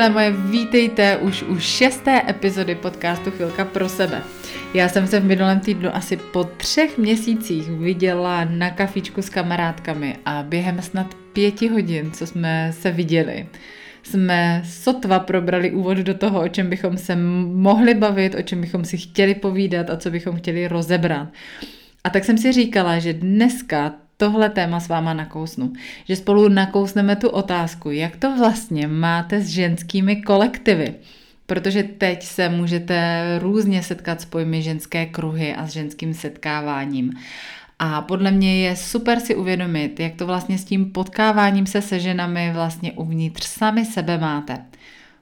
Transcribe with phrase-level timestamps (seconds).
[0.00, 4.22] milé moje, vítejte už u šesté epizody podcastu Chvilka pro sebe.
[4.74, 10.16] Já jsem se v minulém týdnu asi po třech měsících viděla na kafičku s kamarádkami
[10.24, 13.46] a během snad pěti hodin, co jsme se viděli,
[14.02, 18.84] jsme sotva probrali úvod do toho, o čem bychom se mohli bavit, o čem bychom
[18.84, 21.28] si chtěli povídat a co bychom chtěli rozebrat.
[22.04, 25.72] A tak jsem si říkala, že dneska tohle téma s váma nakousnu.
[26.04, 30.94] Že spolu nakousneme tu otázku, jak to vlastně máte s ženskými kolektivy.
[31.46, 37.12] Protože teď se můžete různě setkat s pojmy ženské kruhy a s ženským setkáváním.
[37.78, 42.00] A podle mě je super si uvědomit, jak to vlastně s tím potkáváním se se
[42.00, 44.58] ženami vlastně uvnitř sami sebe máte.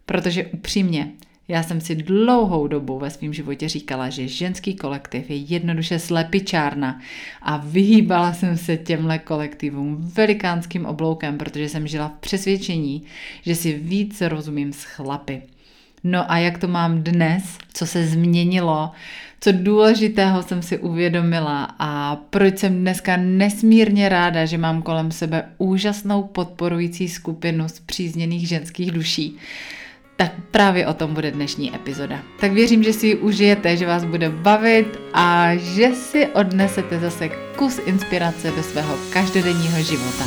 [0.06, 1.08] Protože upřímně,
[1.48, 7.00] já jsem si dlouhou dobu ve svém životě říkala, že ženský kolektiv je jednoduše slepičárna.
[7.42, 13.02] A vyhýbala jsem se těmhle kolektivům velikánským obloukem, protože jsem žila v přesvědčení,
[13.42, 15.42] že si víc rozumím s chlapy.
[16.04, 18.90] No a jak to mám dnes, co se změnilo,
[19.40, 21.74] co důležitého jsem si uvědomila?
[21.78, 28.90] A proč jsem dneska nesmírně ráda, že mám kolem sebe úžasnou podporující skupinu zpřízněných ženských
[28.90, 29.38] duší
[30.20, 32.18] tak právě o tom bude dnešní epizoda.
[32.40, 37.28] Tak věřím, že si ji užijete, že vás bude bavit a že si odnesete zase
[37.56, 40.24] kus inspirace do svého každodenního života.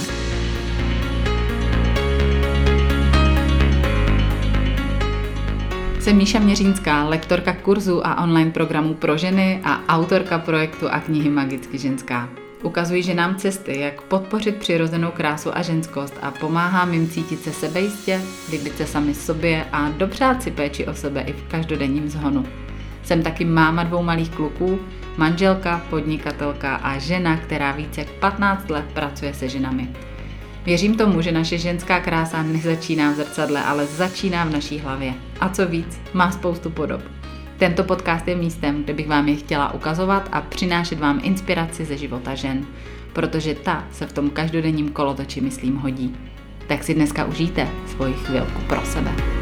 [6.00, 11.30] Jsem Míša Měřínská, lektorka kurzu a online programů pro ženy a autorka projektu a knihy
[11.30, 12.41] Magicky ženská.
[12.64, 18.22] Ukazují ženám cesty, jak podpořit přirozenou krásu a ženskost a pomáhám jim cítit se sebejistě,
[18.52, 22.46] líbit se sami sobě a dopřát si péči o sebe i v každodenním zhonu.
[23.04, 24.80] Jsem taky máma dvou malých kluků,
[25.18, 29.90] manželka, podnikatelka a žena, která více jak 15 let pracuje se ženami.
[30.66, 35.14] Věřím tomu, že naše ženská krása nezačíná v zrcadle, ale začíná v naší hlavě.
[35.40, 37.02] A co víc, má spoustu podob.
[37.62, 41.98] Tento podcast je místem, kde bych vám je chtěla ukazovat a přinášet vám inspiraci ze
[41.98, 42.66] života žen,
[43.14, 46.16] protože ta se v tom každodenním kolotoči, myslím, hodí.
[46.68, 49.41] Tak si dneska užijte svoji chvilku pro sebe.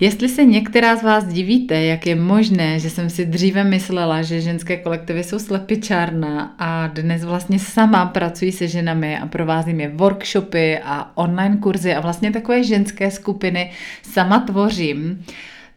[0.00, 4.40] Jestli se některá z vás divíte, jak je možné, že jsem si dříve myslela, že
[4.40, 10.78] ženské kolektivy jsou slepičárna a dnes vlastně sama pracuji se ženami a provázím je workshopy
[10.84, 13.70] a online kurzy a vlastně takové ženské skupiny
[14.02, 15.24] sama tvořím,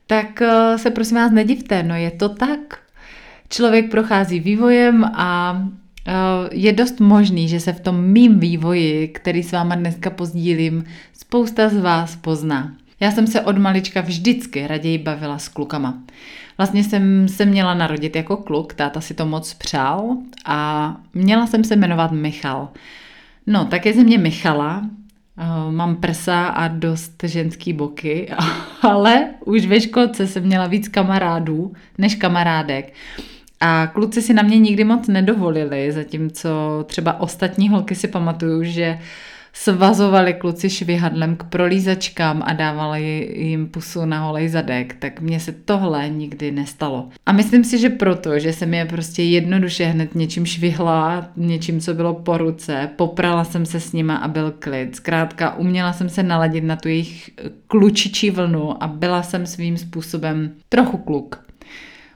[0.08, 2.80] tak eh, se prosím vás nedivte, no je to tak.
[3.50, 5.62] Člověk prochází vývojem a
[6.08, 6.14] eh,
[6.52, 10.84] je dost možný, že se v tom mým vývoji, který s váma dneska pozdílím,
[11.14, 12.81] spousta z vás pozná.
[13.02, 15.98] Já jsem se od malička vždycky raději bavila s klukama.
[16.58, 21.64] Vlastně jsem se měla narodit jako kluk, táta si to moc přál a měla jsem
[21.64, 22.70] se jmenovat Michal.
[23.48, 24.82] No, tak je ze mě Michala,
[25.38, 28.32] eh, mám prsa a dost ženský boky,
[28.82, 32.94] ale už ve školce jsem měla víc kamarádů než kamarádek.
[33.60, 36.50] A kluci si na mě nikdy moc nedovolili, zatímco
[36.88, 39.06] třeba ostatní holky si pamatuju, že uh,
[39.54, 45.52] svazovali kluci švihadlem k prolízačkám a dávali jim pusu na holej zadek, tak mně se
[45.52, 47.10] tohle nikdy nestalo.
[47.26, 51.94] A myslím si, že proto, že jsem je prostě jednoduše hned něčím švihla, něčím, co
[51.94, 54.96] bylo po ruce, poprala jsem se s nima a byl klid.
[54.96, 57.30] Zkrátka uměla jsem se naladit na tu jejich
[57.68, 61.46] klučičí vlnu a byla jsem svým způsobem trochu kluk.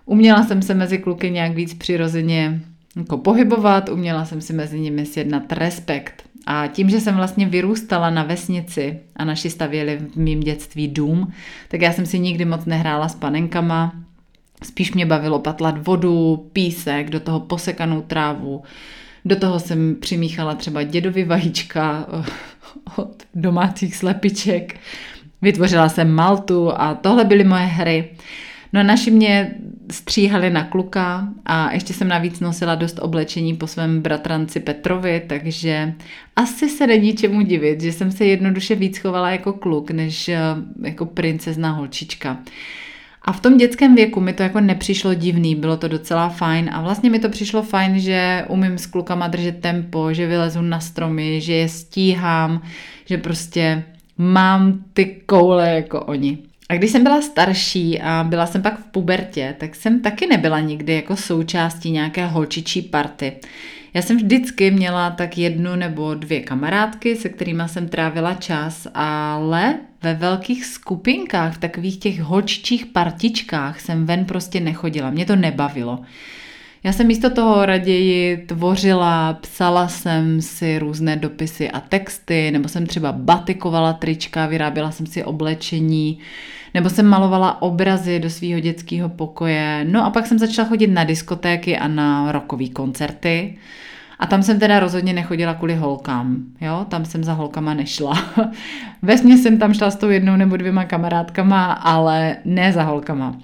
[0.05, 2.61] Uměla jsem se mezi kluky nějak víc přirozeně
[2.95, 6.23] jako pohybovat, uměla jsem si mezi nimi sjednat respekt.
[6.45, 11.33] A tím, že jsem vlastně vyrůstala na vesnici a naši stavěli v mém dětství dům,
[11.67, 13.93] tak já jsem si nikdy moc nehrála s panenkama.
[14.63, 18.63] Spíš mě bavilo patlat vodu, písek, do toho posekanou trávu.
[19.25, 22.07] Do toho jsem přimíchala třeba dědovi vajíčka
[22.95, 24.79] od domácích slepiček.
[25.41, 28.09] Vytvořila jsem maltu a tohle byly moje hry.
[28.75, 29.55] No naši mě
[29.91, 35.93] stříhali na kluka a ještě jsem navíc nosila dost oblečení po svém bratranci Petrovi, takže
[36.35, 40.39] asi se není čemu divit, že jsem se jednoduše víc chovala jako kluk, než eh,
[40.83, 42.37] jako princezna holčička.
[43.21, 46.81] A v tom dětském věku mi to jako nepřišlo divný, bylo to docela fajn a
[46.81, 51.41] vlastně mi to přišlo fajn, že umím s klukama držet tempo, že vylezu na stromy,
[51.41, 52.61] že je stíhám,
[53.05, 53.83] že prostě
[54.17, 56.37] mám ty koule jako oni.
[56.69, 60.59] A když jsem byla starší a byla jsem pak v pubertě, tak jsem taky nebyla
[60.59, 63.33] nikdy jako součástí nějaké holčičí party.
[63.93, 69.75] Já jsem vždycky měla tak jednu nebo dvě kamarádky, se kterými jsem trávila čas, ale
[70.03, 75.09] ve velkých skupinkách, v takových těch holčičích partičkách jsem ven prostě nechodila.
[75.09, 75.99] Mě to nebavilo.
[76.85, 82.85] Já jsem místo toho raději tvořila, psala jsem si různé dopisy a texty, nebo jsem
[82.85, 86.19] třeba batikovala trička, vyráběla jsem si oblečení,
[86.73, 89.85] nebo jsem malovala obrazy do svého dětského pokoje.
[89.89, 93.57] No a pak jsem začala chodit na diskotéky a na rockové koncerty.
[94.19, 98.23] A tam jsem teda rozhodně nechodila kvůli holkám, jo, tam jsem za holkama nešla.
[99.01, 103.37] Vesmě jsem tam šla s tou jednou nebo dvěma kamarádkama, ale ne za holkama.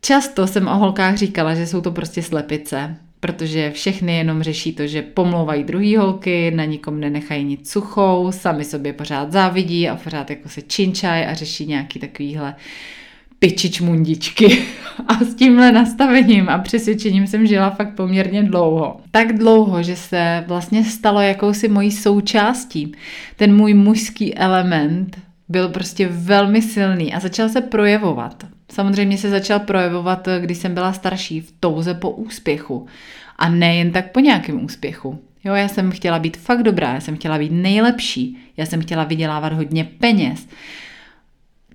[0.00, 4.86] Často jsem o holkách říkala, že jsou to prostě slepice, protože všechny jenom řeší to,
[4.86, 10.30] že pomlouvají druhý holky, na nikom nenechají nic suchou, sami sobě pořád závidí a pořád
[10.30, 12.54] jako se činčají a řeší nějaký takovýhle
[13.38, 14.62] pičič mundičky.
[15.08, 19.00] A s tímhle nastavením a přesvědčením jsem žila fakt poměrně dlouho.
[19.10, 22.92] Tak dlouho, že se vlastně stalo jakousi mojí součástí.
[23.36, 28.46] Ten můj mužský element byl prostě velmi silný a začal se projevovat.
[28.72, 32.86] Samozřejmě se začal projevovat, když jsem byla starší, v touze po úspěchu.
[33.38, 35.18] A nejen tak po nějakém úspěchu.
[35.44, 39.04] Jo, já jsem chtěla být fakt dobrá, já jsem chtěla být nejlepší, já jsem chtěla
[39.04, 40.48] vydělávat hodně peněz.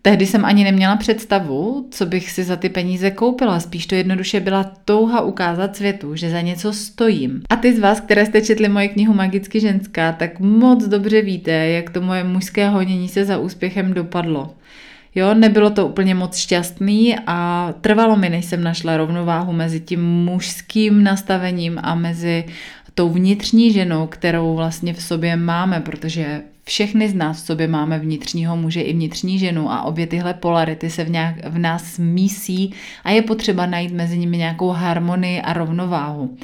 [0.05, 4.39] Tehdy jsem ani neměla představu, co bych si za ty peníze koupila, spíš to jednoduše
[4.39, 7.41] byla touha ukázat světu, že za něco stojím.
[7.49, 11.51] A ty z vás, které jste četli moji knihu Magicky ženská, tak moc dobře víte,
[11.51, 14.53] jak to moje mužské honění se za úspěchem dopadlo.
[15.15, 20.03] Jo, nebylo to úplně moc šťastný a trvalo mi, než jsem našla rovnováhu mezi tím
[20.03, 22.45] mužským nastavením a mezi
[22.93, 27.99] tou vnitřní ženou, kterou vlastně v sobě máme, protože všechny z nás v sobě máme
[27.99, 32.73] vnitřního muže i vnitřní ženu a obě tyhle polarity se v, nějak, v nás mísí
[33.03, 36.37] a je potřeba najít mezi nimi nějakou harmonii a rovnováhu.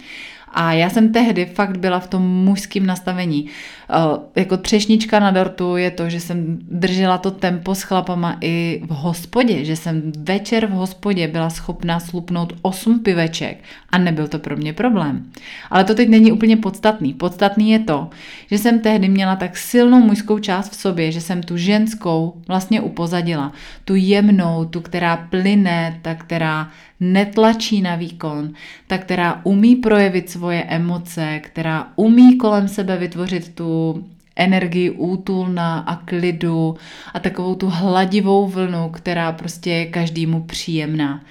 [0.54, 3.50] A já jsem tehdy fakt byla v tom mužském nastavení.
[3.90, 8.81] Eh, jako třešnička na dortu je to, že jsem držela to tempo s chlapama i
[8.86, 13.57] v hospodě, že jsem večer v hospodě byla schopná slupnout 8 piveček
[13.90, 15.25] a nebyl to pro mě problém.
[15.69, 17.13] Ale to teď není úplně podstatný.
[17.13, 18.10] Podstatný je to,
[18.51, 22.81] že jsem tehdy měla tak silnou mužskou část v sobě, že jsem tu ženskou vlastně
[22.81, 23.51] upozadila.
[23.86, 26.69] Tu jemnou, tu, která plyne, ta, která
[27.00, 28.54] netlačí na výkon,
[28.88, 34.04] ta, která umí projevit svoje emoce, která umí kolem sebe vytvořit tu
[34.36, 36.75] energii útulna a klidu
[37.13, 41.22] a takovou tu hladivou vlnu, která prostě je každému příjemná.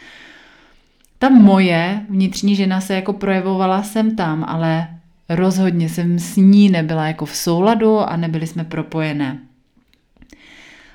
[1.18, 4.88] Ta moje vnitřní žena se jako projevovala sem tam, ale
[5.28, 9.38] rozhodně jsem s ní nebyla jako v souladu a nebyli jsme propojené.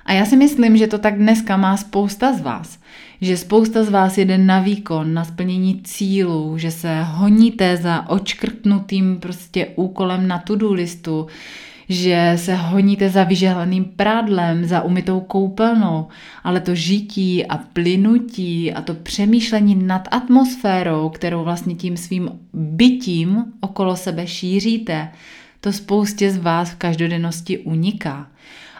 [0.05, 2.79] A já si myslím, že to tak dneska má spousta z vás.
[3.23, 9.19] Že spousta z vás jede na výkon, na splnění cílů, že se honíte za očkrtnutým
[9.19, 11.27] prostě úkolem na to-do listu,
[11.89, 16.07] že se honíte za vyžehleným prádlem, za umytou koupelnou,
[16.43, 23.45] ale to žití a plynutí a to přemýšlení nad atmosférou, kterou vlastně tím svým bytím
[23.59, 25.09] okolo sebe šíříte,
[25.61, 28.27] to spoustě z vás v každodennosti uniká.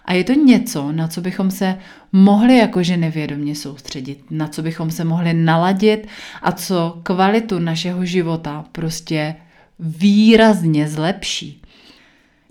[0.06, 1.78] A je to něco, na co bychom se
[2.12, 6.08] mohli jako ženy vědomě soustředit, na co bychom se mohli naladit
[6.42, 9.36] a co kvalitu našeho života prostě
[9.80, 11.62] výrazně zlepší.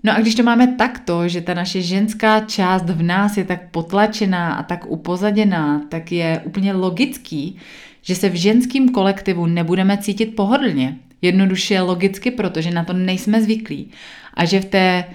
[0.03, 3.71] No a když to máme takto, že ta naše ženská část v nás je tak
[3.71, 7.57] potlačená a tak upozaděná, tak je úplně logický,
[8.01, 10.97] že se v ženském kolektivu nebudeme cítit pohodlně.
[11.21, 13.91] Jednoduše logicky, protože na to nejsme zvyklí.
[14.33, 15.05] A že v té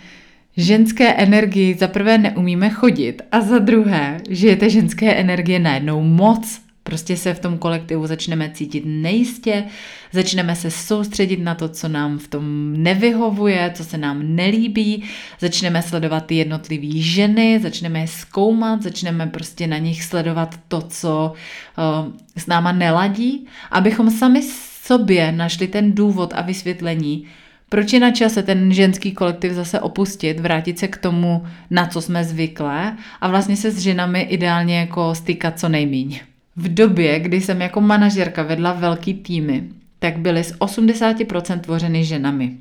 [0.58, 6.02] ženské energii za prvé neumíme chodit a za druhé, že je té ženské energie najednou
[6.02, 6.60] moc.
[6.82, 9.64] Prostě se v tom kolektivu začneme cítit nejistě,
[10.12, 15.04] začneme se soustředit na to, co nám v tom nevyhovuje, co se nám nelíbí,
[15.40, 21.32] začneme sledovat ty jednotlivé ženy, začneme je zkoumat, začneme prostě na nich sledovat to, co
[21.78, 24.42] uh, s náma neladí, abychom sami
[24.82, 27.26] sobě našli ten důvod a vysvětlení,
[27.68, 32.02] proč je na čase ten ženský kolektiv zase opustit, vrátit se k tomu, na co
[32.02, 36.20] jsme zvyklé a vlastně se s ženami ideálně jako stýkat co nejmíň.
[36.56, 39.64] V době, kdy jsem jako manažerka vedla velký týmy,
[39.98, 42.56] tak byly z 80% tvořeny ženami.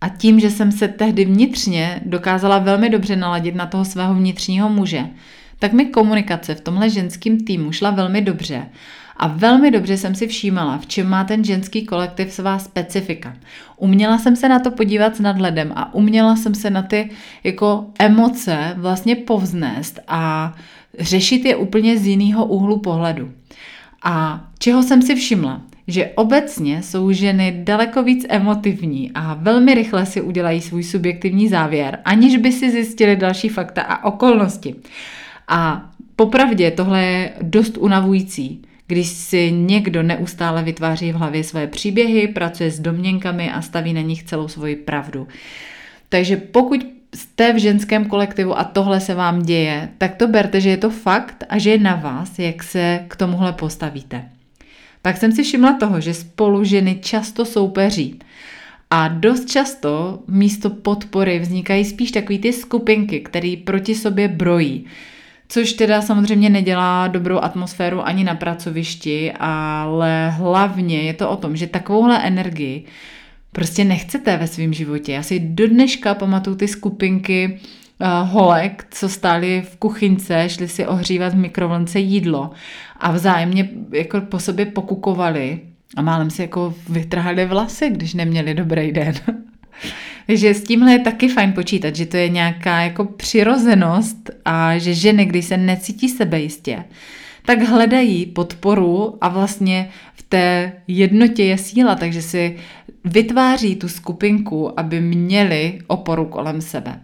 [0.00, 4.68] A tím, že jsem se tehdy vnitřně dokázala velmi dobře naladit na toho svého vnitřního
[4.68, 5.06] muže,
[5.58, 8.66] tak mi komunikace v tomhle ženském týmu šla velmi dobře
[9.16, 13.36] a velmi dobře jsem si všímala, v čem má ten ženský kolektiv svá specifika.
[13.76, 17.10] Uměla jsem se na to podívat s nadhledem a uměla jsem se na ty
[17.44, 20.54] jako emoce vlastně povznést a
[20.98, 23.30] řešit je úplně z jiného úhlu pohledu.
[24.02, 25.62] A čeho jsem si všimla?
[25.86, 31.98] Že obecně jsou ženy daleko víc emotivní a velmi rychle si udělají svůj subjektivní závěr,
[32.04, 34.74] aniž by si zjistili další fakta a okolnosti.
[35.48, 42.28] A popravdě tohle je dost unavující když si někdo neustále vytváří v hlavě svoje příběhy,
[42.28, 45.28] pracuje s domněnkami a staví na nich celou svoji pravdu.
[46.08, 50.70] Takže pokud jste v ženském kolektivu a tohle se vám děje, tak to berte, že
[50.70, 54.28] je to fakt a že je na vás, jak se k tomuhle postavíte.
[55.02, 58.18] Pak jsem si všimla toho, že spolu ženy často soupeří.
[58.90, 64.86] A dost často místo podpory vznikají spíš takové ty skupinky, které proti sobě brojí.
[65.54, 71.56] Což teda samozřejmě nedělá dobrou atmosféru ani na pracovišti, ale hlavně je to o tom,
[71.56, 72.84] že takovouhle energii
[73.52, 75.12] prostě nechcete ve svém životě.
[75.12, 77.60] Já si do dneška pamatuju ty skupinky
[78.00, 82.50] uh, holek, co stály v kuchynce, šli si ohřívat v mikrovlnce jídlo
[82.96, 85.60] a vzájemně jako po sobě pokukovali
[85.96, 89.14] a málem si jako vytrhali vlasy, když neměli dobrý den.
[90.26, 94.94] Takže s tímhle je taky fajn počítat, že to je nějaká jako přirozenost a že
[94.94, 96.84] ženy, když se necítí sebejistě,
[97.46, 102.56] tak hledají podporu a vlastně v té jednotě je síla, takže si
[103.04, 107.00] vytváří tu skupinku, aby měli oporu kolem sebe.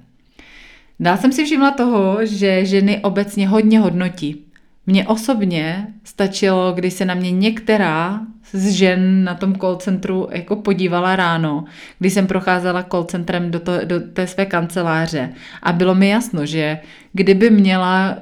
[1.01, 4.45] Dál jsem si všimla toho, že ženy obecně hodně hodnotí.
[4.91, 8.21] Mně osobně stačilo, když se na mě některá
[8.53, 11.65] z žen na tom call centru jako podívala ráno,
[11.99, 15.33] když jsem procházela call centrem do, to, do té své kanceláře
[15.63, 16.79] a bylo mi jasno, že
[17.13, 18.17] kdyby měla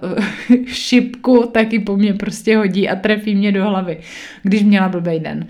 [0.51, 3.99] eh, šipku, tak ji po mně prostě hodí a trefí mě do hlavy,
[4.43, 5.47] když měla blbý den.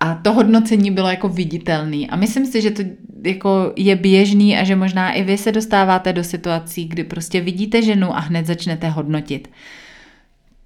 [0.00, 2.10] A to hodnocení bylo jako viditelný.
[2.10, 2.82] A myslím si, že to
[3.24, 7.82] jako je běžný a že možná i vy se dostáváte do situací, kdy prostě vidíte
[7.82, 9.48] ženu a hned začnete hodnotit.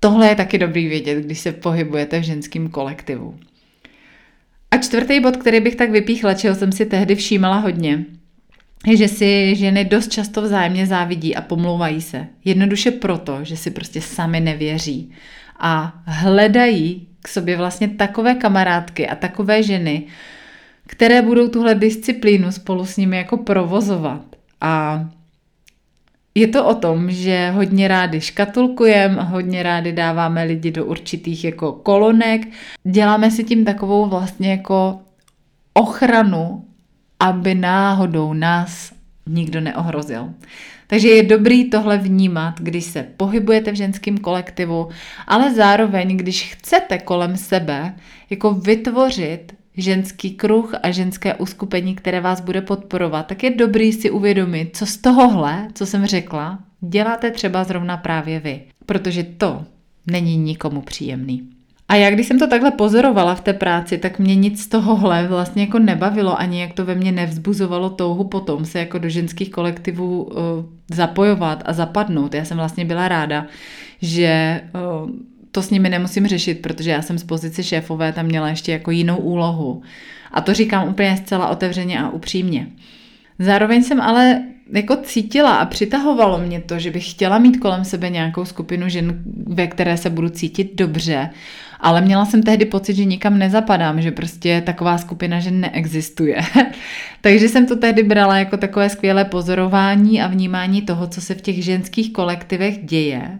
[0.01, 3.39] Tohle je taky dobrý vědět, když se pohybujete v ženském kolektivu.
[4.71, 8.05] A čtvrtý bod, který bych tak vypíchla, čeho jsem si tehdy všímala hodně,
[8.87, 12.27] je, že si ženy dost často vzájemně závidí a pomlouvají se.
[12.45, 15.11] Jednoduše proto, že si prostě sami nevěří
[15.59, 20.07] a hledají k sobě vlastně takové kamarádky a takové ženy,
[20.87, 24.23] které budou tuhle disciplínu spolu s nimi jako provozovat.
[24.61, 25.05] A
[26.39, 31.73] je to o tom, že hodně rádi škatulkujeme, hodně rádi dáváme lidi do určitých jako
[31.73, 32.49] kolonek.
[32.85, 34.99] Děláme si tím takovou vlastně jako
[35.75, 36.65] ochranu,
[37.21, 38.93] aby náhodou nás
[39.27, 40.29] nikdo neohrozil.
[40.87, 44.89] Takže je dobrý tohle vnímat, když se pohybujete v ženském kolektivu,
[45.27, 47.95] ale zároveň, když chcete kolem sebe
[48.31, 54.11] jako vytvořit ženský kruh a ženské uskupení, které vás bude podporovat, tak je dobrý si
[54.11, 58.61] uvědomit, co z tohohle, co jsem řekla, děláte třeba zrovna právě vy.
[58.87, 59.65] Protože to
[60.07, 61.49] není nikomu příjemný.
[61.89, 65.29] A já, když jsem to takhle pozorovala v té práci, tak mě nic z tohohle
[65.29, 69.51] vlastně jako nebavilo, ani jak to ve mně nevzbuzovalo touhu potom se jako do ženských
[69.51, 70.35] kolektivů uh,
[70.91, 72.35] zapojovat a zapadnout.
[72.35, 73.47] Já jsem vlastně byla ráda,
[74.03, 75.11] že uh,
[75.59, 78.91] to s nimi nemusím řešit, protože já jsem z pozice šéfové tam měla ještě jako
[78.91, 79.83] jinou úlohu.
[80.33, 82.67] A to říkám úplně zcela otevřeně a upřímně.
[83.39, 88.11] Zároveň jsem ale jako cítila a přitahovalo mě to, že bych chtěla mít kolem sebe
[88.11, 91.31] nějakou skupinu žen, ve které se budu cítit dobře,
[91.81, 96.41] ale měla jsem tehdy pocit, že nikam nezapadám, že prostě taková skupina žen neexistuje.
[97.21, 101.43] Takže jsem to tehdy brala jako takové skvělé pozorování a vnímání toho, co se v
[101.43, 103.39] těch ženských kolektivech děje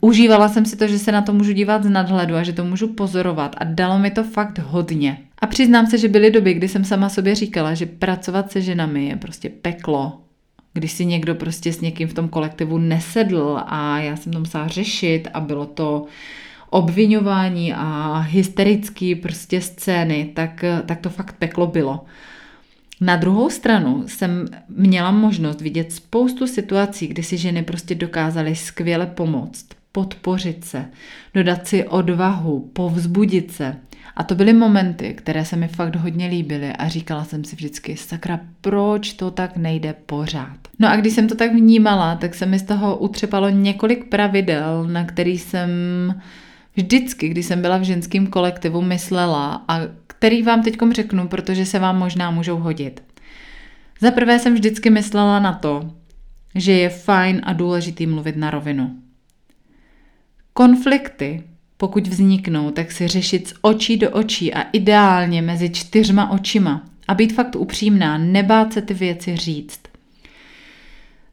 [0.00, 2.64] užívala jsem si to, že se na to můžu dívat z nadhledu a že to
[2.64, 5.18] můžu pozorovat a dalo mi to fakt hodně.
[5.38, 9.06] A přiznám se, že byly doby, kdy jsem sama sobě říkala, že pracovat se ženami
[9.06, 10.20] je prostě peklo.
[10.72, 14.68] Když si někdo prostě s někým v tom kolektivu nesedl a já jsem to musela
[14.68, 16.04] řešit a bylo to
[16.70, 22.04] obvinování a hysterický prostě scény, tak, tak to fakt peklo bylo.
[23.00, 29.06] Na druhou stranu jsem měla možnost vidět spoustu situací, kdy si ženy prostě dokázaly skvěle
[29.06, 30.84] pomoct, podpořit se,
[31.34, 33.76] dodat si odvahu, povzbudit se.
[34.16, 37.96] A to byly momenty, které se mi fakt hodně líbily a říkala jsem si vždycky,
[37.96, 40.58] sakra, proč to tak nejde pořád?
[40.78, 44.84] No a když jsem to tak vnímala, tak se mi z toho utřepalo několik pravidel,
[44.84, 45.70] na který jsem
[46.76, 51.78] vždycky, když jsem byla v ženském kolektivu, myslela a který vám teď řeknu, protože se
[51.78, 53.02] vám možná můžou hodit.
[54.00, 55.90] Za prvé jsem vždycky myslela na to,
[56.54, 58.96] že je fajn a důležitý mluvit na rovinu.
[60.60, 61.42] Konflikty,
[61.76, 67.14] pokud vzniknou, tak si řešit z očí do očí a ideálně mezi čtyřma očima a
[67.14, 69.80] být fakt upřímná, nebát se ty věci říct.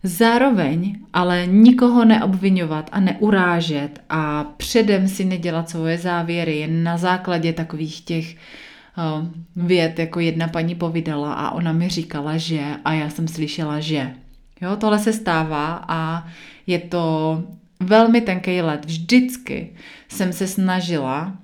[0.04, 7.54] Zároveň ale nikoho neobvinovat a neurážet a předem si nedělat svoje závěry jen na základě
[7.54, 13.10] takových těch uh, věd, jako jedna paní povídala a ona mi říkala, že a já
[13.10, 14.14] jsem slyšela, že.
[14.62, 16.28] Jo, tohle se stává a
[16.68, 17.44] je to
[17.80, 18.86] velmi tenký let.
[18.86, 19.74] Vždycky
[20.08, 21.38] jsem se snažila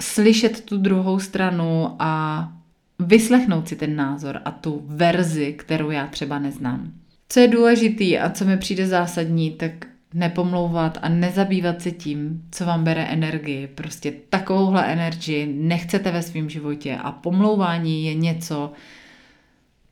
[0.00, 2.52] slyšet tu druhou stranu a
[2.98, 6.92] vyslechnout si ten názor a tu verzi, kterou já třeba neznám.
[7.28, 12.64] Co je důležitý a co mi přijde zásadní, tak nepomlouvat a nezabývat se tím, co
[12.64, 13.66] vám bere energii.
[13.66, 18.72] Prostě takovouhle energii nechcete ve svém životě a pomlouvání je něco,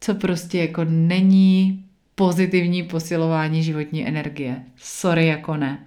[0.01, 1.82] co prostě jako není
[2.15, 4.57] pozitivní posilování životní energie.
[4.77, 5.79] Sorry, jako ne.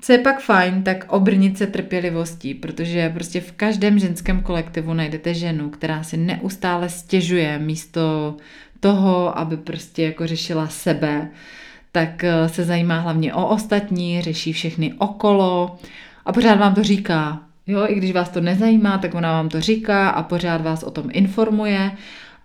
[0.00, 5.34] Co je pak fajn, tak obrnit se trpělivostí, protože prostě v každém ženském kolektivu najdete
[5.34, 8.36] ženu, která si neustále stěžuje místo
[8.80, 11.28] toho, aby prostě jako řešila sebe,
[11.92, 15.78] tak eh, se zajímá hlavně o ostatní, řeší všechny okolo
[16.24, 17.42] a pořád vám to říká.
[17.66, 20.90] Jo, i když vás to nezajímá, tak ona vám to říká a pořád vás o
[20.90, 21.92] tom informuje.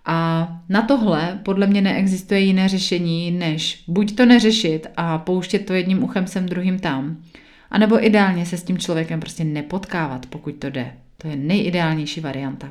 [0.06, 5.74] A na tohle podle mě neexistuje jiné řešení, než buď to neřešit a pouštět to
[5.74, 7.16] jedním uchem sem, druhým tam,
[7.70, 10.92] a nebo ideálně se s tím člověkem prostě nepotkávat, pokud to jde.
[11.18, 12.70] To je nejideálnější varianta.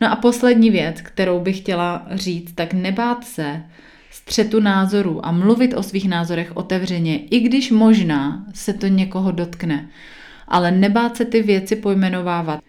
[0.00, 3.62] No a poslední věc, kterou bych chtěla říct, tak nebát se
[4.10, 9.88] střetu názorů a mluvit o svých názorech otevřeně, i když možná se to někoho dotkne.
[10.48, 12.60] Ale nebát se ty věci pojmenovávat.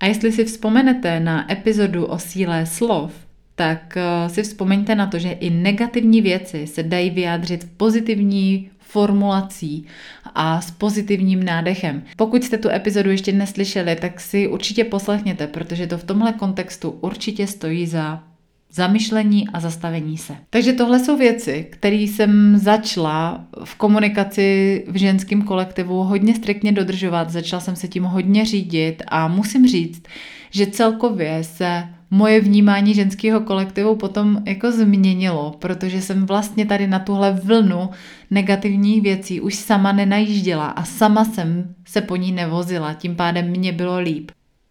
[0.00, 3.12] A jestli si vzpomenete na epizodu o síle slov,
[3.54, 9.86] tak eh, si vzpomeňte na to, že i negativní věci se dají vyjádřit pozitivní formulací
[10.34, 12.02] a s pozitivním nádechem.
[12.16, 16.90] Pokud jste tu epizodu ještě neslyšeli, tak si určitě poslechněte, protože to v tomhle kontextu
[16.90, 18.22] určitě stojí za
[18.72, 20.36] zamyšlení a zastavení se.
[20.50, 27.30] Takže tohle jsou věci, které jsem začala v komunikaci v ženském kolektivu hodně striktně dodržovat,
[27.30, 30.02] začala jsem se tím hodně řídit a musím říct,
[30.50, 36.98] že celkově se moje vnímání ženského kolektivu potom jako změnilo, protože jsem vlastně tady na
[36.98, 37.90] tuhle vlnu
[38.30, 43.72] negativních věcí už sama nenajížděla a sama jsem se po ní nevozila, tím pádem mě
[43.72, 44.30] bylo líp.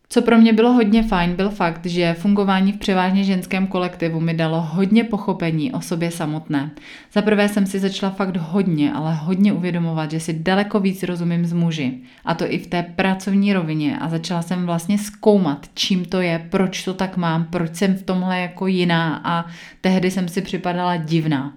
[0.10, 4.34] Co pro mě bylo hodně fajn, byl fakt, že fungování v převážně ženském kolektivu mi
[4.34, 6.72] dalo hodně pochopení o sobě samotné.
[7.14, 11.46] Za prvé jsem si začala fakt hodně, ale hodně uvědomovat, že si daleko víc rozumím
[11.46, 12.00] z muži.
[12.26, 14.00] A to i v té pracovní rovině.
[14.00, 18.04] A začala jsem vlastně zkoumat, čím to je, proč to tak mám, proč jsem v
[18.04, 19.46] tomhle jako jiná a
[19.82, 21.54] tehdy jsem si připadala divná.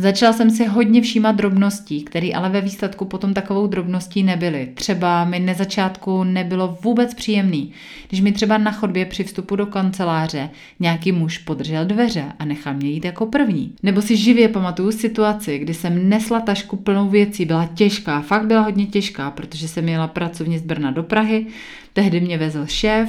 [0.00, 4.68] Začala jsem si hodně všímat drobností, které ale ve výsledku potom takovou drobností nebyly.
[4.74, 7.72] Třeba mi na začátku nebylo vůbec příjemný,
[8.08, 12.74] když mi třeba na chodbě při vstupu do kanceláře nějaký muž podržel dveře a nechal
[12.74, 13.74] mě jít jako první.
[13.82, 18.60] Nebo si živě pamatuju situaci, kdy jsem nesla tašku plnou věcí, byla těžká, fakt byla
[18.60, 21.46] hodně těžká, protože jsem jela pracovně z Brna do Prahy,
[21.92, 23.08] tehdy mě vezl šéf,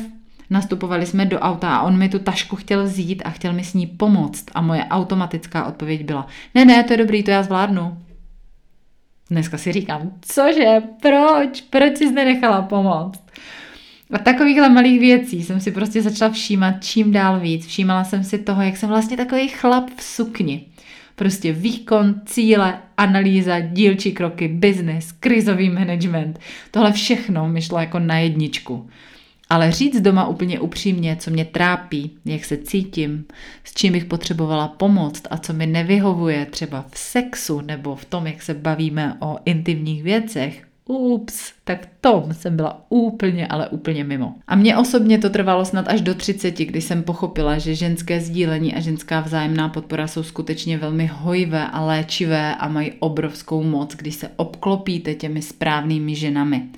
[0.50, 3.74] Nastupovali jsme do auta a on mi tu tašku chtěl vzít a chtěl mi s
[3.74, 4.46] ní pomoct.
[4.54, 7.98] A moje automatická odpověď byla, ne, ne, to je dobrý, to já zvládnu.
[9.30, 13.22] Dneska si říkám, cože, proč, proč jsi nenechala pomoct?
[14.12, 17.66] A takovýchhle malých věcí jsem si prostě začala všímat čím dál víc.
[17.66, 20.66] Všímala jsem si toho, jak jsem vlastně takový chlap v sukni.
[21.16, 26.40] Prostě výkon, cíle, analýza, dílčí kroky, business, krizový management.
[26.72, 28.90] Tohle všechno mi šlo jako na jedničku.
[29.50, 33.26] Ale říct doma úplně upřímně, co mě trápí, jak se cítím,
[33.64, 38.28] s čím bych potřebovala pomoct a co mi nevyhovuje třeba v sexu nebo v tom,
[38.28, 44.36] jak se bavíme o intimních věcech, ups, tak tom jsem byla úplně, ale úplně mimo.
[44.48, 48.76] A mně osobně to trvalo snad až do 30, kdy jsem pochopila, že ženské sdílení
[48.76, 54.16] a ženská vzájemná podpora jsou skutečně velmi hojivé a léčivé a mají obrovskou moc, když
[54.16, 56.70] se obklopíte těmi správnými ženami.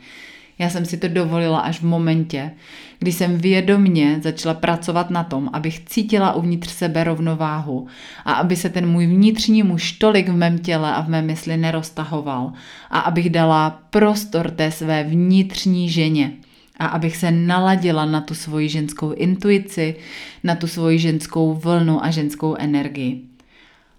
[0.61, 2.51] Já jsem si to dovolila až v momentě,
[2.99, 7.87] kdy jsem vědomně začala pracovat na tom, abych cítila uvnitř sebe rovnováhu
[8.25, 11.57] a aby se ten můj vnitřní muž tolik v mém těle a v mé mysli
[11.57, 12.53] neroztahoval
[12.89, 16.31] a abych dala prostor té své vnitřní ženě
[16.77, 19.95] a abych se naladila na tu svoji ženskou intuici,
[20.43, 23.21] na tu svoji ženskou vlnu a ženskou energii.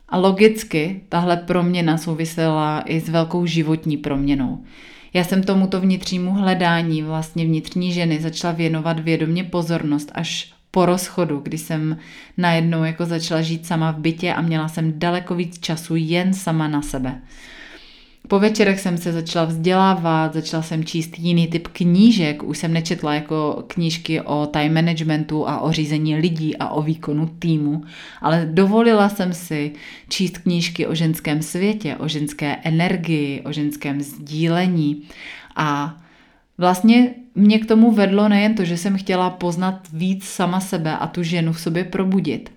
[0.08, 4.64] A logicky tahle proměna souvisela i s velkou životní proměnou.
[5.14, 11.40] Já jsem tomuto vnitřnímu hledání vlastně vnitřní ženy začala věnovat vědomě pozornost až po rozchodu,
[11.40, 11.96] kdy jsem
[12.36, 16.68] najednou jako začala žít sama v bytě a měla jsem daleko víc času jen sama
[16.68, 17.20] na sebe.
[18.32, 23.14] Po večerech jsem se začala vzdělávat, začala jsem číst jiný typ knížek, už jsem nečetla
[23.14, 27.84] jako knížky o time managementu a o řízení lidí a o výkonu týmu,
[28.20, 29.72] ale dovolila jsem si
[30.08, 35.02] číst knížky o ženském světě, o ženské energii, o ženském sdílení.
[35.56, 35.96] A
[36.58, 41.06] vlastně mě k tomu vedlo nejen to, že jsem chtěla poznat víc sama sebe a
[41.06, 42.52] tu ženu v sobě probudit,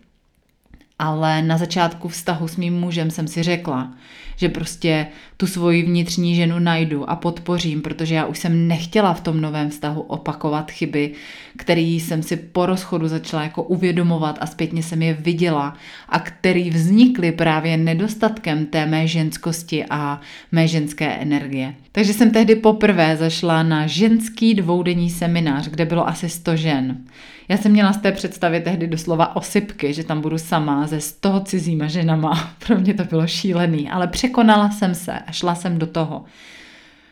[1.00, 3.94] ale na začátku vztahu s mým mužem jsem si řekla,
[4.36, 9.22] že prostě tu svoji vnitřní ženu najdu a podpořím, protože já už jsem nechtěla v
[9.22, 11.12] tom novém vztahu opakovat chyby,
[11.58, 15.78] které jsem si po rozchodu začala jako uvědomovat a zpětně jsem je viděla
[16.10, 20.22] a které vznikly právě nedostatkem té mé ženskosti a
[20.52, 21.76] mé ženské energie.
[21.92, 26.98] Takže jsem tehdy poprvé zašla na ženský dvoudenní seminář, kde bylo asi 100 žen.
[27.50, 31.40] Já jsem měla z té představy tehdy doslova osypky, že tam budu sama ze toho
[31.40, 32.54] cizíma ženama.
[32.68, 36.24] Pro mě to bylo šílený, ale překonala jsem se a šla jsem do toho.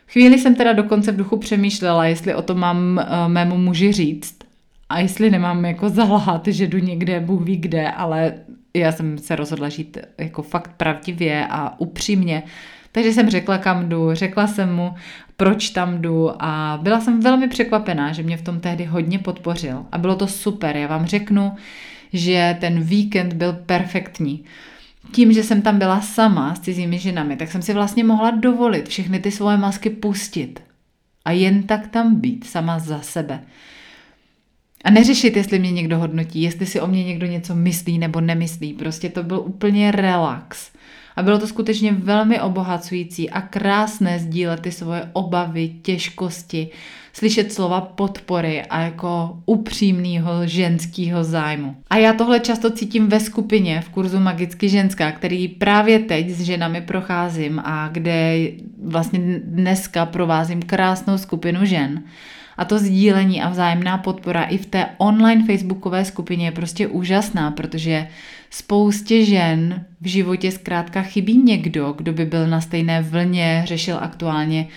[0.08, 4.38] Chvíli jsem teda dokonce v duchu přemýšlela, jestli o to mám uh, mému muži říct
[4.89, 8.34] a jestli nemám jako zalhat, že jdu někde, Bůh ví kde, ale
[8.73, 12.43] já jsem se rozhodla žít jako fakt pravdivě a upřímně.
[12.91, 14.93] Takže jsem řekla, kam jdu, řekla jsem mu,
[15.38, 19.86] proč tam jdu a byla jsem velmi překvapená, že mě v tom tehdy hodně podpořil
[19.91, 20.78] a bylo to super.
[20.78, 21.52] Já vám řeknu,
[22.13, 24.43] že ten víkend byl perfektní.
[25.11, 28.89] Tím, že jsem tam byla sama s cizími ženami, tak jsem si vlastně mohla dovolit
[28.89, 30.59] všechny ty svoje masky pustit
[31.25, 33.43] a jen tak tam být sama za sebe.
[34.83, 38.73] A neřešit, jestli mě někdo hodnotí, jestli si o mě někdo něco myslí nebo nemyslí.
[38.73, 40.71] Prostě to byl úplně relax.
[41.15, 46.69] A bylo to skutečně velmi obohacující a krásné sdílet ty svoje obavy, těžkosti,
[47.13, 51.76] slyšet slova podpory a jako upřímného ženského zájmu.
[51.89, 56.41] A já tohle často cítím ve skupině v kurzu Magicky ženská, který právě teď s
[56.41, 58.47] ženami procházím a kde
[58.84, 62.04] vlastně dneska provázím krásnou skupinu žen.
[62.58, 67.52] A to sdílení a vzájemná podpora i v té online facebookové skupině je prostě úžasná,
[67.52, 68.08] protože
[68.53, 74.67] spoustě žen v životě zkrátka chybí někdo, kdo by byl na stejné vlně, řešil aktuálně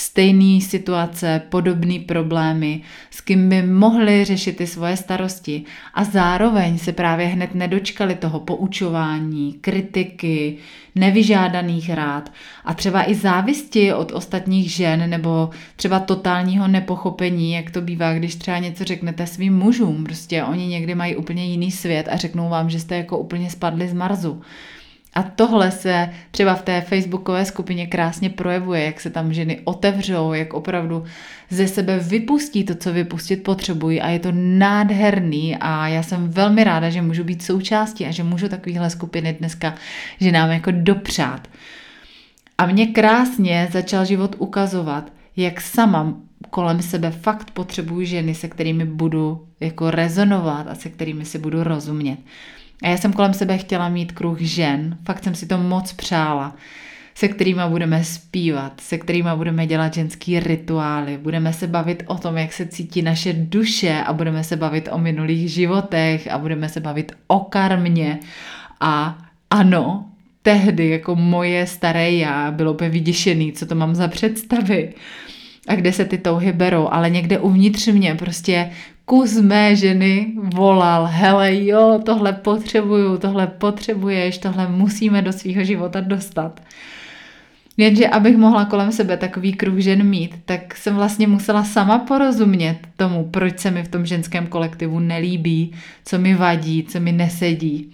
[0.00, 5.62] stejné situace, podobné problémy, s kým by mohli řešit ty svoje starosti
[5.94, 10.56] a zároveň se právě hned nedočkali toho poučování, kritiky,
[10.94, 12.32] nevyžádaných rád
[12.64, 18.34] a třeba i závisti od ostatních žen nebo třeba totálního nepochopení, jak to bývá, když
[18.34, 22.70] třeba něco řeknete svým mužům, prostě oni někdy mají úplně jiný svět a řeknou vám,
[22.70, 24.42] že jste jako úplně spadli z Marzu.
[25.14, 30.32] A tohle se třeba v té facebookové skupině krásně projevuje, jak se tam ženy otevřou,
[30.32, 31.04] jak opravdu
[31.50, 36.64] ze sebe vypustí to, co vypustit potřebují a je to nádherný a já jsem velmi
[36.64, 39.74] ráda, že můžu být součástí a že můžu takovýhle skupiny dneska
[40.20, 41.48] že nám jako dopřát.
[42.58, 46.14] A mě krásně začal život ukazovat, jak sama
[46.50, 51.64] kolem sebe fakt potřebuji ženy, se kterými budu jako rezonovat a se kterými si budu
[51.64, 52.18] rozumět.
[52.82, 56.56] A já jsem kolem sebe chtěla mít kruh žen, fakt jsem si to moc přála,
[57.14, 62.36] se kterými budeme zpívat, se kterými budeme dělat ženský rituály, budeme se bavit o tom,
[62.36, 66.80] jak se cítí naše duše a budeme se bavit o minulých životech a budeme se
[66.80, 68.18] bavit o karmě.
[68.80, 69.18] A
[69.50, 70.04] ano,
[70.42, 74.94] tehdy jako moje staré já bylo by vyděšený, co to mám za představy
[75.68, 78.70] a kde se ty touhy berou, ale někde uvnitř mě prostě
[79.10, 86.00] kus mé ženy volal, hele jo, tohle potřebuju, tohle potřebuješ, tohle musíme do svého života
[86.00, 86.60] dostat.
[87.76, 92.78] Jenže abych mohla kolem sebe takový kruh žen mít, tak jsem vlastně musela sama porozumět
[92.96, 95.72] tomu, proč se mi v tom ženském kolektivu nelíbí,
[96.04, 97.92] co mi vadí, co mi nesedí.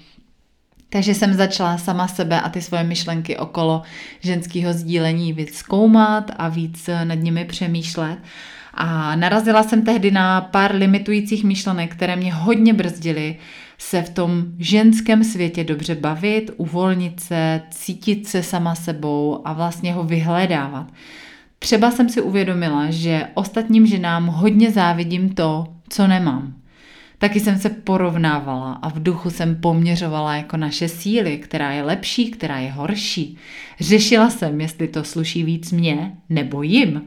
[0.88, 3.82] Takže jsem začala sama sebe a ty svoje myšlenky okolo
[4.20, 8.18] ženského sdílení víc zkoumat a víc nad nimi přemýšlet.
[8.78, 13.36] A narazila jsem tehdy na pár limitujících myšlenek, které mě hodně brzdily
[13.78, 19.92] se v tom ženském světě dobře bavit, uvolnit se, cítit se sama sebou a vlastně
[19.92, 20.86] ho vyhledávat.
[21.58, 26.54] Třeba jsem si uvědomila, že ostatním ženám hodně závidím to, co nemám.
[27.18, 32.30] Taky jsem se porovnávala a v duchu jsem poměřovala jako naše síly, která je lepší,
[32.30, 33.36] která je horší.
[33.80, 37.02] Řešila jsem, jestli to sluší víc mě nebo jim.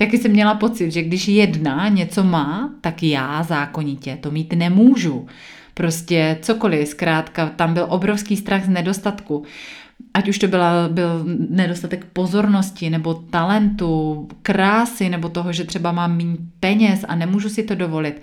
[0.00, 5.26] Taky jsem měla pocit, že když jedna něco má, tak já zákonitě to mít nemůžu.
[5.74, 9.44] Prostě cokoliv, zkrátka, tam byl obrovský strach z nedostatku.
[10.14, 16.16] Ať už to byla, byl nedostatek pozornosti, nebo talentu, krásy, nebo toho, že třeba mám
[16.16, 18.22] méně peněz a nemůžu si to dovolit.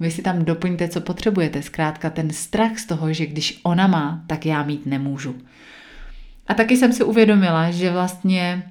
[0.00, 1.62] Vy si tam doplňte, co potřebujete.
[1.62, 5.34] Zkrátka ten strach z toho, že když ona má, tak já mít nemůžu.
[6.46, 8.62] A taky jsem si uvědomila, že vlastně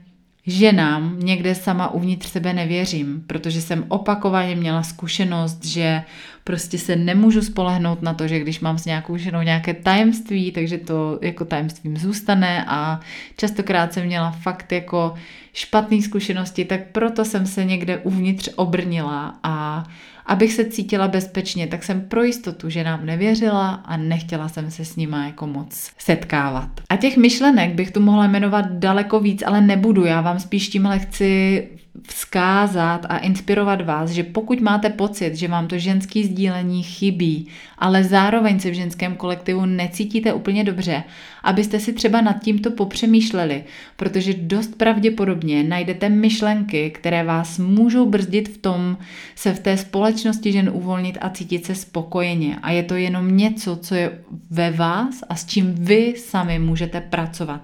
[0.48, 6.04] ženám někde sama uvnitř sebe nevěřím, protože jsem opakovaně měla zkušenost, že
[6.44, 10.78] prostě se nemůžu spolehnout na to, že když mám s nějakou ženou nějaké tajemství, takže
[10.78, 13.00] to jako tajemstvím zůstane a
[13.38, 15.14] častokrát jsem měla fakt jako
[15.54, 19.84] špatné zkušenosti, tak proto jsem se někde uvnitř obrnila a
[20.28, 24.86] abych se cítila bezpečně, tak jsem pro jistotu, že nám nevěřila a nechtěla jsem se
[24.86, 26.70] s nima jako moc setkávat.
[26.90, 30.06] A těch myšlenek bych tu mohla jmenovat daleko víc, ale nebudu.
[30.06, 31.68] Já vám spíš tímhle chci
[32.04, 38.04] vzkázat a inspirovat vás, že pokud máte pocit, že vám to ženský sdílení chybí, ale
[38.04, 41.04] zároveň se v ženském kolektivu necítíte úplně dobře,
[41.44, 43.64] abyste si třeba nad tímto popřemýšleli,
[43.96, 48.98] protože dost pravděpodobně najdete myšlenky, které vás můžou brzdit v tom
[49.36, 52.58] se v té společnosti žen uvolnit a cítit se spokojeně.
[52.62, 57.02] A je to jenom něco, co je ve vás a s čím vy sami můžete
[57.02, 57.62] pracovat.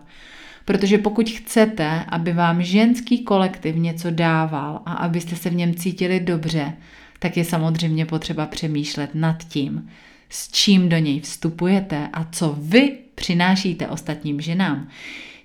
[0.66, 6.20] Protože pokud chcete, aby vám ženský kolektiv něco dával a abyste se v něm cítili
[6.20, 6.74] dobře,
[7.20, 9.90] tak je samozřejmě potřeba přemýšlet nad tím,
[10.30, 14.88] s čím do něj vstupujete a co vy přinášíte ostatním ženám.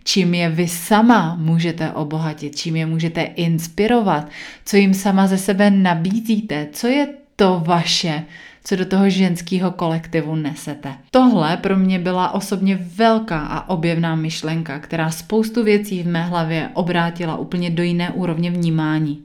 [0.04, 4.28] Čím je vy sama můžete obohatit, čím je můžete inspirovat,
[4.64, 8.24] co jim sama ze sebe nabízíte, co je to vaše,
[8.68, 10.94] co do toho ženského kolektivu nesete.
[11.10, 16.70] Tohle pro mě byla osobně velká a objevná myšlenka, která spoustu věcí v mé hlavě
[16.74, 19.24] obrátila úplně do jiné úrovně vnímání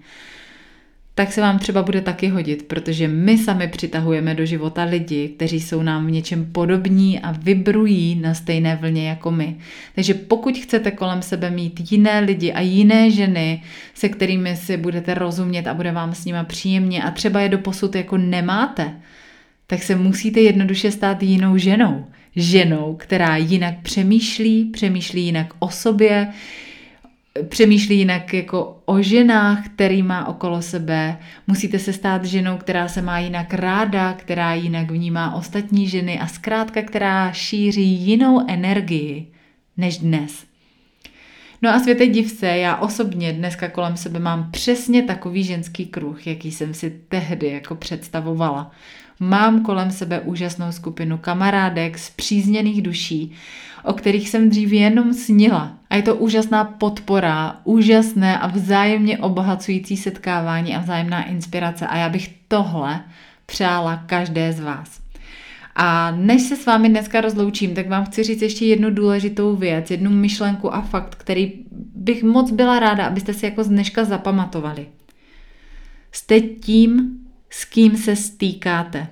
[1.16, 5.60] tak se vám třeba bude taky hodit, protože my sami přitahujeme do života lidi, kteří
[5.60, 9.56] jsou nám v něčem podobní a vybrují na stejné vlně jako my.
[9.96, 13.62] Takže pokud chcete kolem sebe mít jiné lidi a jiné ženy,
[13.94, 17.58] se kterými si budete rozumět a bude vám s nima příjemně a třeba je do
[17.58, 18.94] posud jako nemáte,
[19.74, 22.06] tak se musíte jednoduše stát jinou ženou.
[22.36, 26.28] Ženou, která jinak přemýšlí, přemýšlí jinak o sobě,
[27.50, 31.18] přemýšlí jinak jako o ženách, který má okolo sebe.
[31.48, 36.28] Musíte se stát ženou, která se má jinak ráda, která jinak vnímá ostatní ženy a
[36.28, 39.28] zkrátka, která šíří jinou energii
[39.78, 40.46] než dnes.
[41.62, 46.28] No a světe div se, já osobně dneska kolem sebe mám přesně takový ženský kruh,
[46.28, 48.72] jaký jsem si tehdy jako představovala.
[49.20, 53.32] Mám kolem sebe úžasnou skupinu kamarádek z přízněných duší,
[53.84, 55.78] o kterých jsem dřív jenom snila.
[55.90, 61.88] A je to úžasná podpora, úžasné a vzájemně obohacující setkávání a vzájemná inspirace.
[61.88, 63.04] A já bych tohle
[63.46, 65.04] přála každé z vás.
[65.76, 69.92] A než se s vámi dneska rozloučím, tak vám chci říct ještě jednu důležitou věc,
[69.92, 71.54] jednu myšlenku a fakt, který
[71.96, 74.88] bych moc byla ráda, abyste si jako z dneška zapamatovali.
[76.12, 77.20] Jste tím,
[77.56, 79.08] s kým se stýkáte.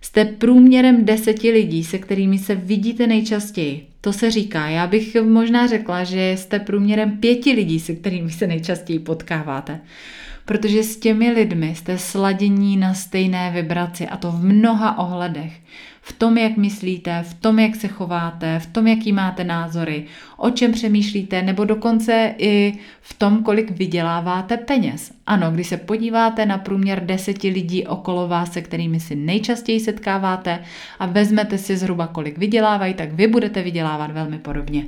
[0.00, 3.86] Jste průměrem deseti lidí, se kterými se vidíte nejčastěji.
[4.00, 4.68] To se říká.
[4.68, 9.80] Já bych možná řekla, že jste průměrem pěti lidí, se kterými se nejčastěji potkáváte.
[10.44, 15.52] Protože s těmi lidmi jste sladění na stejné vibraci a to v mnoha ohledech
[16.06, 20.04] v tom, jak myslíte, v tom, jak se chováte, v tom, jaký máte názory,
[20.36, 25.12] o čem přemýšlíte, nebo dokonce i v tom, kolik vyděláváte peněz.
[25.26, 30.58] Ano, když se podíváte na průměr deseti lidí okolo vás, se kterými si nejčastěji setkáváte
[30.98, 34.84] a vezmete si zhruba, kolik vydělávají, tak vy budete vydělávat velmi podobně.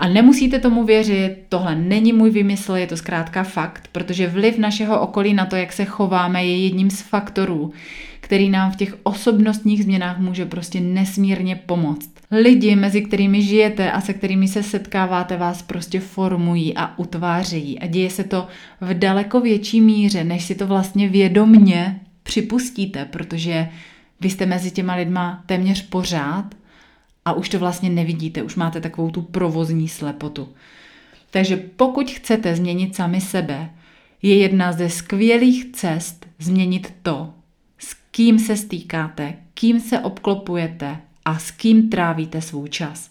[0.00, 5.00] A nemusíte tomu věřit, tohle není můj vymysl, je to zkrátka fakt, protože vliv našeho
[5.00, 7.72] okolí na to, jak se chováme, je jedním z faktorů,
[8.20, 12.10] který nám v těch osobnostních změnách může prostě nesmírně pomoct.
[12.30, 17.78] Lidi, mezi kterými žijete a se kterými se setkáváte, vás prostě formují a utvářejí.
[17.78, 18.46] A děje se to
[18.80, 23.68] v daleko větší míře, než si to vlastně vědomně připustíte, protože
[24.20, 26.59] vy jste mezi těma lidma téměř pořád
[27.24, 30.48] a už to vlastně nevidíte, už máte takovou tu provozní slepotu.
[31.30, 33.70] Takže pokud chcete změnit sami sebe,
[34.22, 37.34] je jedna ze skvělých cest změnit to,
[37.78, 43.10] s kým se stýkáte, kým se obklopujete a s kým trávíte svůj čas.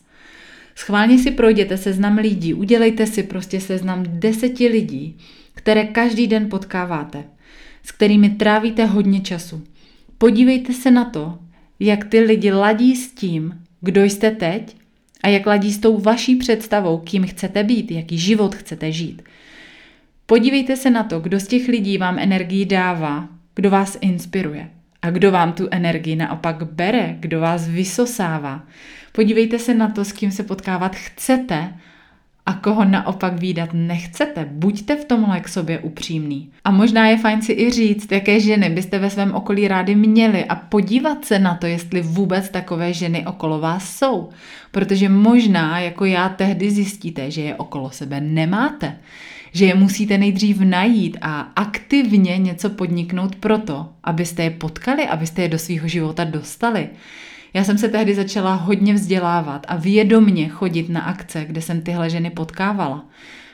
[0.75, 5.17] Schválně si projděte seznam lidí, udělejte si prostě seznam deseti lidí,
[5.53, 7.23] které každý den potkáváte,
[7.83, 9.63] s kterými trávíte hodně času.
[10.17, 11.39] Podívejte se na to,
[11.79, 14.75] jak ty lidi ladí s tím, kdo jste teď
[15.23, 19.21] a jak ladí s tou vaší představou, kým chcete být, jaký život chcete žít.
[20.25, 24.69] Podívejte se na to, kdo z těch lidí vám energii dává, kdo vás inspiruje
[25.01, 28.67] a kdo vám tu energii naopak bere, kdo vás vysosává.
[29.11, 31.73] Podívejte se na to, s kým se potkávat chcete
[32.49, 34.47] a koho naopak výdat nechcete.
[34.51, 36.49] Buďte v tomhle k sobě upřímný.
[36.63, 40.45] A možná je fajn si i říct, jaké ženy byste ve svém okolí rádi měli
[40.45, 44.29] a podívat se na to, jestli vůbec takové ženy okolo vás jsou.
[44.71, 48.97] Protože možná, jako já tehdy zjistíte, že je okolo sebe nemáte.
[49.51, 55.47] Že je musíte nejdřív najít a aktivně něco podniknout proto, abyste je potkali, abyste je
[55.47, 56.89] do svého života dostali.
[57.53, 62.09] Já jsem se tehdy začala hodně vzdělávat a vědomně chodit na akce, kde jsem tyhle
[62.09, 63.05] ženy potkávala.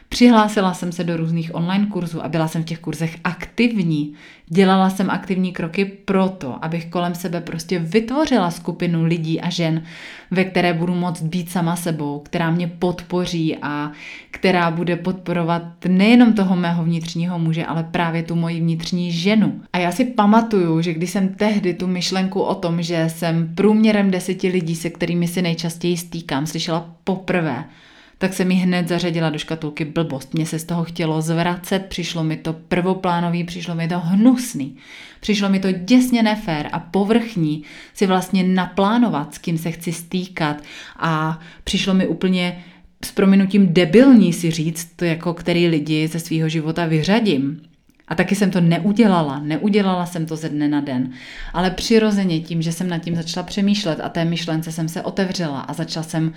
[0.10, 4.13] Přihlásila jsem se do různých online kurzů a byla jsem v těch kurzech aktivní.
[4.48, 9.84] Dělala jsem aktivní kroky proto, abych kolem sebe prostě vytvořila skupinu lidí a žen,
[10.32, 13.91] ve které budu moct být sama sebou, která mě podpoří a
[14.32, 19.62] která bude podporovat nejenom toho mého vnitřního muže, ale právě tu moji vnitřní ženu.
[19.74, 24.12] A já si pamatuju, že když jsem tehdy tu myšlenku o tom, že jsem průměrem
[24.12, 27.65] deseti lidí, se kterými si nejčastěji stýkám, slyšela poprvé,
[28.17, 30.34] tak se mi hned zařadila do škatulky blbost.
[30.34, 34.78] Mně se z toho chtělo zvracet, přišlo mi to prvoplánový, přišlo mi to hnusný.
[35.19, 40.63] Přišlo mi to děsně nefér a povrchní si vlastně naplánovat, s kým se chci stýkat
[40.99, 42.63] a přišlo mi úplně
[43.06, 47.62] s prominutím debilní si říct, to jako který lidi ze svého života vyřadím.
[48.08, 51.12] A taky jsem to neudělala, neudělala jsem to ze dne na den.
[51.54, 55.60] Ale přirozeně tím, že jsem nad tím začala přemýšlet a té myšlence jsem se otevřela
[55.60, 56.34] a začala jsem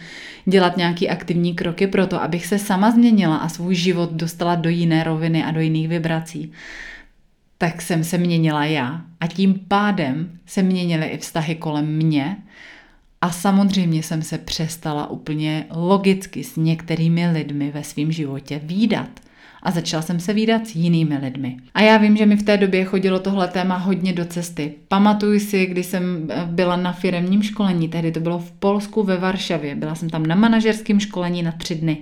[0.46, 4.68] dělat nějaký aktivní kroky pro to, abych se sama změnila a svůj život dostala do
[4.68, 6.52] jiné roviny a do jiných vibrací,
[7.59, 9.00] tak jsem se měnila já.
[9.20, 12.37] A tím pádem se měnily i vztahy kolem mě
[13.20, 19.27] a samozřejmě jsem se přestala úplně logicky s některými lidmi ve svém životě výdat
[19.62, 21.56] a začala jsem se výdat s jinými lidmi.
[21.74, 24.74] A já vím, že mi v té době chodilo tohle téma hodně do cesty.
[24.88, 29.16] Pamatuju si, když jsem eh, byla na firemním školení, tehdy to bylo v Polsku ve
[29.16, 29.74] Varšavě.
[29.74, 31.98] Byla jsem tam na manažerském školení na tři dny.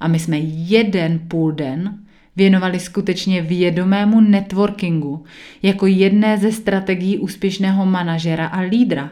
[0.00, 1.98] A my jsme jeden půl den
[2.36, 5.24] věnovali skutečně vědomému networkingu
[5.62, 9.10] jako jedné ze strategií úspěšného manažera a lídra.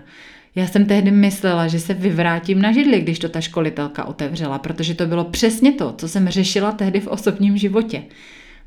[0.57, 4.95] Já jsem tehdy myslela, že se vyvrátím na židli, když to ta školitelka otevřela, protože
[4.95, 8.03] to bylo přesně to, co jsem řešila tehdy v osobním životě.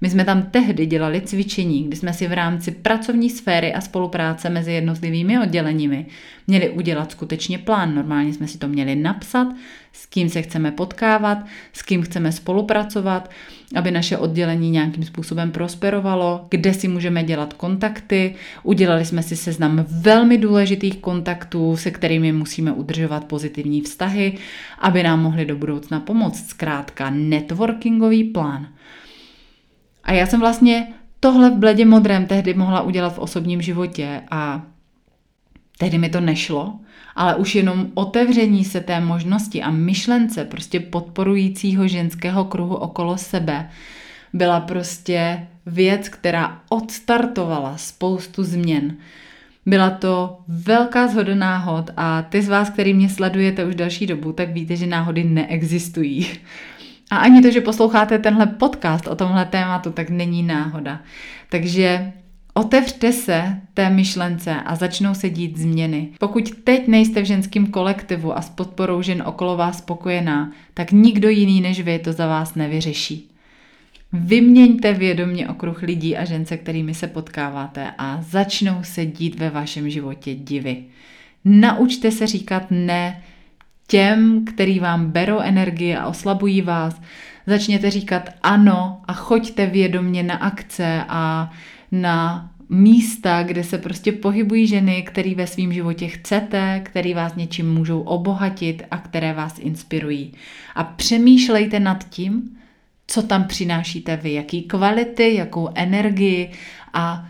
[0.02, 4.50] My jsme tam tehdy dělali cvičení, kdy jsme si v rámci pracovní sféry a spolupráce
[4.50, 6.06] mezi jednotlivými odděleními
[6.48, 7.96] měli udělat skutečně plán.
[7.96, 9.48] Normálně jsme si to měli napsat,
[9.94, 11.38] s kým se chceme potkávat,
[11.74, 13.30] s kým chceme spolupracovat,
[13.76, 18.36] aby naše oddělení nějakým způsobem prosperovalo, kde si můžeme dělat kontakty.
[18.64, 24.38] Udělali jsme si seznam velmi důležitých kontaktů, se kterými musíme udržovat pozitivní vztahy,
[24.80, 26.50] aby nám mohli do budoucna pomoct.
[26.50, 28.68] Zkrátka networkingový plán.
[30.08, 30.88] A já jsem vlastně
[31.20, 34.62] tohle v bledě modrém tehdy mohla udělat v osobním životě a
[35.78, 36.80] tehdy mi to nešlo,
[37.16, 43.70] ale už jenom otevření se té možnosti a myšlence prostě podporujícího ženského kruhu okolo sebe
[44.34, 48.96] byla prostě věc, která odstartovala spoustu změn.
[49.66, 54.32] Byla to velká zhoda náhod a ty z vás, který mě sledujete už další dobu,
[54.32, 56.28] tak víte, že náhody neexistují.
[57.10, 61.00] A ani to, že posloucháte tenhle podcast o tomhle tématu, tak není náhoda.
[61.50, 62.14] Takže
[62.58, 66.10] Otevřte se té myšlence a začnou se dít změny.
[66.20, 71.30] Pokud teď nejste v ženském kolektivu a s podporou žen okolo vás spokojená, tak nikdo
[71.30, 73.32] jiný než vy to za vás nevyřeší.
[74.14, 79.50] Vyměňte vědomě okruh lidí a žen, se kterými se potkáváte a začnou se dít ve
[79.50, 80.84] vašem životě divy.
[81.46, 83.24] Naučte se říkat ne
[83.88, 87.02] těm, který vám berou energie a oslabují vás.
[87.48, 91.52] Začněte říkat ano a choďte vědomě na akce a
[91.92, 97.74] na místa, kde se prostě pohybují ženy, který ve svém životě chcete, který vás něčím
[97.74, 100.34] můžou obohatit a které vás inspirují.
[100.76, 102.58] A přemýšlejte nad tím,
[103.08, 106.52] co tam přinášíte vy, jaký kvality, jakou energii
[106.94, 107.30] a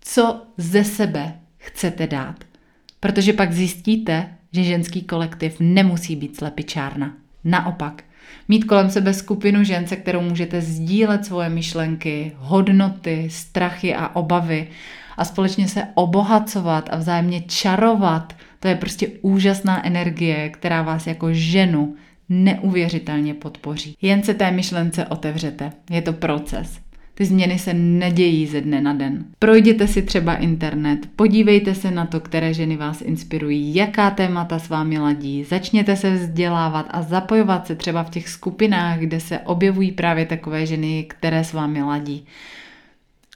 [0.00, 2.44] co ze sebe chcete dát.
[3.00, 7.14] Protože pak zjistíte, že ženský kolektiv nemusí být slepičárna.
[7.44, 8.04] Naopak,
[8.48, 14.68] Mít kolem sebe skupinu žen, se kterou můžete sdílet svoje myšlenky, hodnoty, strachy a obavy
[15.16, 21.32] a společně se obohacovat a vzájemně čarovat, to je prostě úžasná energie, která vás jako
[21.32, 21.96] ženu
[22.28, 23.96] neuvěřitelně podpoří.
[24.02, 25.72] Jen se té myšlence otevřete.
[25.90, 26.80] Je to proces.
[27.16, 29.24] Ty změny se nedějí ze dne na den.
[29.38, 34.68] Projděte si třeba internet, podívejte se na to, které ženy vás inspirují, jaká témata s
[34.68, 39.92] vámi ladí, začněte se vzdělávat a zapojovat se třeba v těch skupinách, kde se objevují
[39.92, 42.24] právě takové ženy, které s vámi ladí.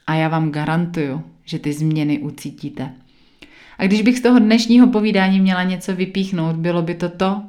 [0.06, 2.90] A já vám garantuju, že ty změny ucítíte.
[3.78, 7.42] A když bych z toho dnešního povídání měla něco vypíchnout, bylo by to to,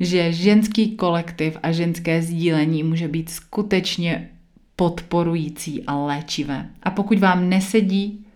[0.00, 4.28] že ženský kolektiv a ženské sdílení může být skutečně
[4.76, 6.68] podporující a léčivé.
[6.82, 8.26] A pokud vám nesedí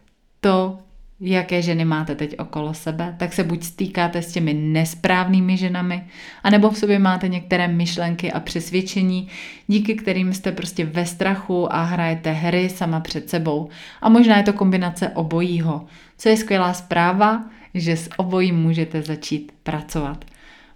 [0.40, 0.78] to,
[1.20, 6.04] jaké ženy máte teď okolo sebe, tak se buď stýkáte s těmi nesprávnými ženami,
[6.42, 9.28] anebo v sobě máte některé myšlenky a přesvědčení,
[9.66, 13.68] díky kterým jste prostě ve strachu a hrajete hry sama před sebou.
[14.00, 15.86] A možná je to kombinace obojího.
[16.18, 20.24] Co je skvělá zpráva, že s obojím můžete začít pracovat.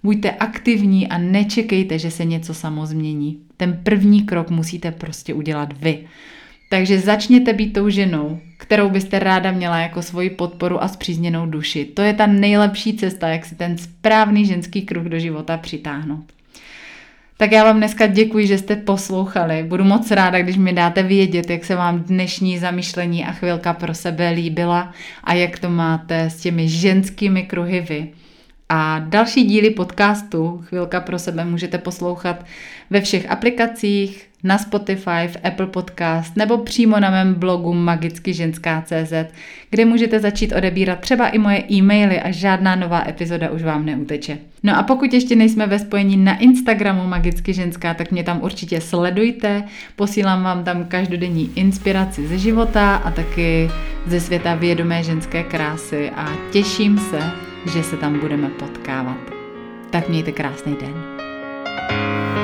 [0.05, 3.38] Buďte aktivní a nečekejte, že se něco samo změní.
[3.57, 5.98] Ten první krok musíte prostě udělat vy.
[6.70, 11.84] Takže začněte být tou ženou, kterou byste ráda měla jako svoji podporu a zpřízněnou duši.
[11.84, 16.24] To je ta nejlepší cesta, jak si ten správný ženský kruh do života přitáhnout.
[17.36, 19.62] Tak já vám dneska děkuji, že jste poslouchali.
[19.62, 23.94] Budu moc ráda, když mi dáte vědět, jak se vám dnešní zamýšlení a chvilka pro
[23.94, 24.92] sebe líbila
[25.24, 28.09] a jak to máte s těmi ženskými kruhy vy.
[28.68, 32.44] A další díly podcastu Chvilka pro sebe můžete poslouchat
[32.90, 39.12] ve všech aplikacích, na Spotify, v Apple Podcast nebo přímo na mém blogu magickyženská.cz,
[39.70, 44.38] kde můžete začít odebírat třeba i moje e-maily a žádná nová epizoda už vám neuteče.
[44.62, 48.80] No a pokud ještě nejsme ve spojení na Instagramu Magicky ženská, tak mě tam určitě
[48.80, 49.64] sledujte.
[49.96, 53.70] Posílám vám tam každodenní inspiraci ze života a taky
[54.06, 57.20] ze světa vědomé ženské krásy a těším se,
[57.66, 59.18] že se tam budeme potkávat.
[59.90, 61.04] Tak mějte krásný den.
[61.88, 62.43] thank you